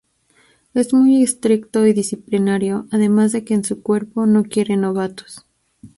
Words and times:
Es 0.73 0.95
muy 0.95 1.21
estricto 1.21 1.85
y 1.85 1.93
disciplinario 1.93 2.87
además 2.89 3.31
de 3.33 3.43
que 3.45 3.53
en 3.53 3.63
su 3.63 3.83
cuerpo 3.83 4.25
no 4.25 4.41
quiere 4.45 4.75
novatos. 4.75 5.45